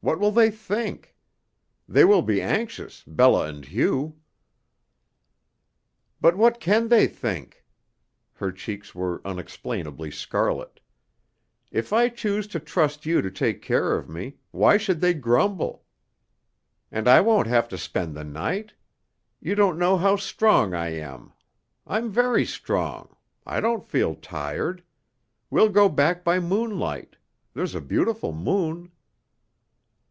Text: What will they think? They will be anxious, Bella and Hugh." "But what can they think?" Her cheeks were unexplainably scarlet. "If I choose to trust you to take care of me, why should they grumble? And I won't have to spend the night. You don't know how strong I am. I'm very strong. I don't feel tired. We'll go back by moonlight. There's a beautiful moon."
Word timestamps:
What 0.00 0.20
will 0.20 0.30
they 0.30 0.52
think? 0.52 1.16
They 1.88 2.04
will 2.04 2.22
be 2.22 2.40
anxious, 2.40 3.02
Bella 3.04 3.48
and 3.48 3.64
Hugh." 3.64 4.20
"But 6.20 6.36
what 6.36 6.60
can 6.60 6.86
they 6.86 7.08
think?" 7.08 7.64
Her 8.34 8.52
cheeks 8.52 8.94
were 8.94 9.20
unexplainably 9.24 10.12
scarlet. 10.12 10.78
"If 11.72 11.92
I 11.92 12.10
choose 12.10 12.46
to 12.46 12.60
trust 12.60 13.06
you 13.06 13.20
to 13.22 13.30
take 13.30 13.60
care 13.60 13.96
of 13.96 14.08
me, 14.08 14.36
why 14.52 14.76
should 14.76 15.00
they 15.00 15.14
grumble? 15.14 15.84
And 16.92 17.08
I 17.08 17.20
won't 17.20 17.48
have 17.48 17.66
to 17.70 17.76
spend 17.76 18.14
the 18.14 18.24
night. 18.24 18.74
You 19.40 19.56
don't 19.56 19.80
know 19.80 19.96
how 19.96 20.14
strong 20.14 20.74
I 20.74 20.90
am. 20.90 21.32
I'm 21.88 22.08
very 22.08 22.46
strong. 22.46 23.16
I 23.44 23.58
don't 23.60 23.84
feel 23.84 24.14
tired. 24.14 24.84
We'll 25.50 25.70
go 25.70 25.88
back 25.88 26.22
by 26.22 26.38
moonlight. 26.38 27.16
There's 27.52 27.74
a 27.74 27.80
beautiful 27.80 28.32
moon." 28.32 28.92